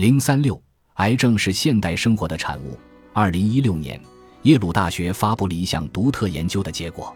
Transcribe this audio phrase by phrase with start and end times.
[0.00, 0.58] 零三六，
[0.94, 2.74] 癌症是现代生活的产物。
[3.12, 4.00] 二零一六年，
[4.44, 7.14] 耶鲁大学发布了一项独特研究的结果。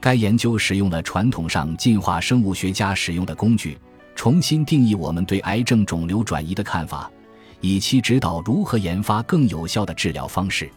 [0.00, 3.76] 该研究使用了传统上进化生物学家使用的工具，
[4.14, 7.12] 重新定义我们对癌症肿瘤转移的看法，
[7.60, 10.70] 以期指导如何研发更有效的治疗方式。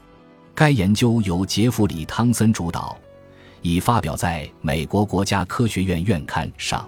[0.54, 2.98] 该研究由杰弗里·汤森主导，
[3.62, 6.86] 已发表在美国国家科学院院刊上。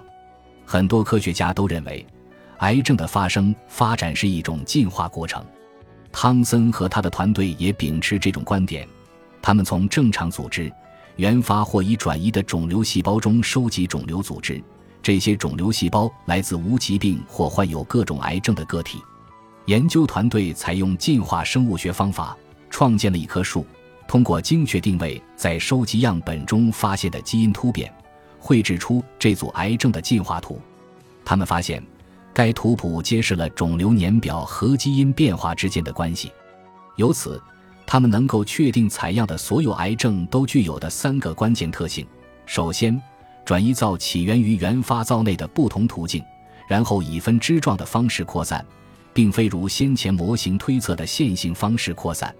[0.66, 2.06] 很多科学家都认为。
[2.60, 5.42] 癌症的发生发展是一种进化过程，
[6.12, 8.86] 汤森和他的团队也秉持这种观点。
[9.40, 10.70] 他们从正常组织
[11.16, 14.62] 原发或已转移的肿瘤细胞中收集肿瘤组织，
[15.02, 19.00] 这些肿瘤细胞来自无疾病或患有各种癌症的个体。
[19.64, 22.36] 研究团队采用进化生物学方法，
[22.68, 23.64] 创建了一棵树，
[24.06, 27.90] 通过精确定位在收集样本中发现的基因突变，
[28.38, 30.60] 绘制出这组癌症的进化图。
[31.24, 31.82] 他们发现。
[32.32, 36.32] 该图谱揭示了肿瘤年表和基因变化之间的关系，
[36.96, 37.42] 由此，
[37.86, 42.06] 他们能够确定采样的所有癌症都具有的三个关键特性：
[42.46, 43.00] 首先，
[43.44, 46.22] 转移灶起源于原发灶内的不同途径，
[46.68, 48.64] 然后以分支状的方式扩散，
[49.12, 52.34] 并非如先前模型推测的线性方式扩散。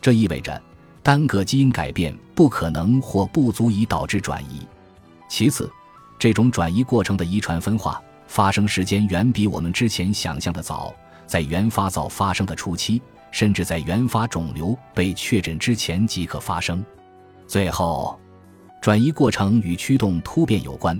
[0.00, 0.62] 这意味着，
[1.02, 4.66] 单个基因改变不可能或不足以导致转移。
[5.28, 5.68] 其次，
[6.20, 8.00] 这种转移过程的遗传分化。
[8.26, 10.92] 发生时间远比我们之前想象的早，
[11.26, 16.84] 在原发灶发生的初期，甚至在原发肿瘤被确诊之前即可发生。
[17.46, 18.18] 最后，
[18.80, 20.98] 转移过程与驱动突变有关，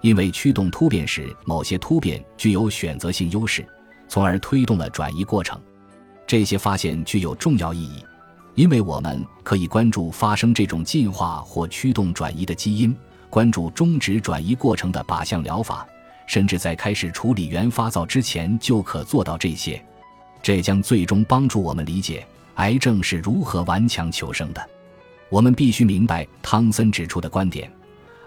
[0.00, 3.66] 因为驱动突变时某些突变具有选择性优势，
[4.08, 5.60] 从而推动了转移过程。
[6.26, 8.04] 这些发现具有重要意义，
[8.54, 12.96] 因为我们可以关注发生这种进化或驱动转移的基因，
[13.30, 15.86] 关注终止转移过程的靶向疗法。
[16.26, 19.82] 甚至在开始处理原发灶之前就可做到这些，
[20.42, 24.70] 这将最终帮助我们理解癌症是如何顽强求生的。
[25.28, 27.70] 我们必须明白汤森指出的观点：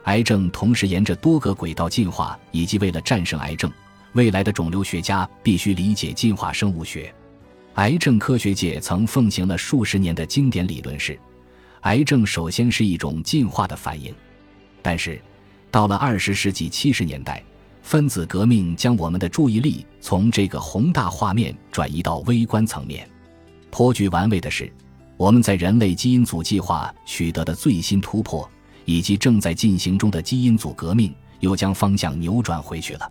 [0.03, 3.71] 癌症同时沿着多个轨道进化，以及为了战胜癌症，
[4.13, 7.13] 未来的肿瘤学家必须理解进化生物学。
[7.75, 11.17] 癌症科学界曾奉行了数十年的经典理论是，
[11.81, 14.13] 癌症首先是一种进化的反应，
[14.81, 15.21] 但是
[15.69, 17.43] 到了二十世纪七十年代。
[17.87, 23.09] 分子革命将我们的注意力从这个宏大画面转移到微观层面。
[23.71, 24.69] 颇具玩味的是，
[25.15, 28.45] 我们在人类基因组计划取得的最新突破，
[28.83, 33.09] 以及正在进行中的基因组革命，又将方向扭转回去了。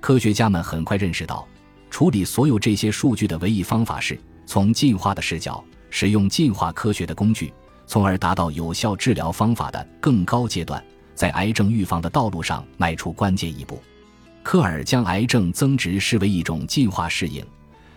[0.00, 1.46] 科学家们很快认识到，
[1.88, 7.54] 处理所有这些数据的唯一方法是从进化的视角，使用进化科学的工具，
[7.86, 13.80] 从而达到有效治疗方法的更高阶段，在癌症预防的道路上迈出关键一步。
[14.48, 17.44] 科尔将癌症增殖视为一种进化适应，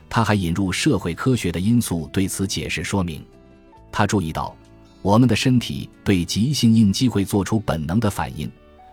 [0.09, 3.25] 他还引入社会科学的因素对此解释说明。
[3.89, 4.53] 他注意到，
[5.01, 8.51] 我们的身体对急性应激会做出本能的反应，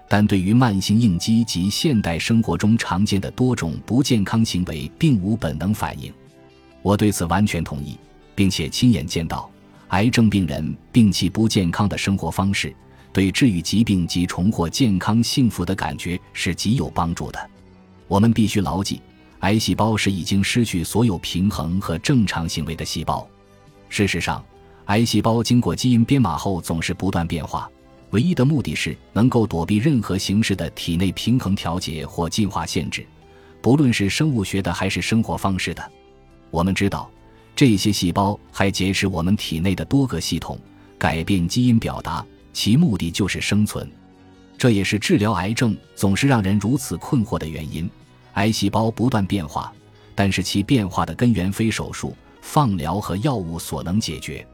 [0.09, 6.15] 但对于慢性应激及现代生活中常见的多种不健康行为并无本能反应。
[6.81, 7.99] 我对此完全同意，
[8.37, 9.51] 并且亲眼见到
[9.89, 12.73] 癌症病人摒弃不健康的生活方式。
[13.19, 17.51] 对治愈疾病及重获健康幸福的感觉是极有帮助的。
[18.06, 19.03] 我们必须牢记，
[19.41, 23.28] 癌细胞是已经失去所有平衡和正常行为的细胞。
[23.89, 24.41] 事实上，
[24.84, 27.69] 癌细胞经过基因编码后总是不断变化，
[28.11, 33.05] 唯一的目的是能够躲避任何形式的体内平衡调节或进化限制，
[33.61, 35.83] 不论是生物学的还是生活方式的。
[36.53, 37.11] 我们知道，
[37.57, 40.57] 这些细胞还劫持我们体内的多个系统，
[40.97, 42.25] 改变基因表达。
[42.59, 43.89] 其目的就是生存，
[44.59, 47.89] 这也是治疗癌症总是让人如此困惑的原因。
[48.33, 49.73] 癌细胞不断变化，
[50.17, 54.45] 但是其变化的根源非手术、放疗和药物所能解决。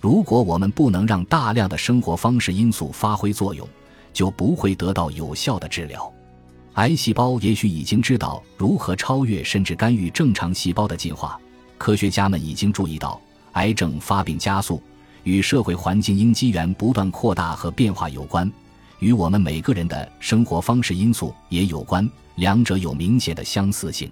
[0.00, 3.64] 如果我们不能让大量的生活方式因素发挥作用，
[4.12, 6.12] 就不会得到有效的治疗。
[6.72, 11.40] 癌细胞也许已经知道如何超越甚至干预正常细胞的进化。
[11.78, 13.20] 科学家们已经注意到，
[13.52, 14.82] 癌症发病加速。
[15.24, 18.50] 与社会环境因机缘不断扩大和变化有关，
[19.00, 24.10] 与我们每个人的生活方式因素也有关，两者有明显的相似性。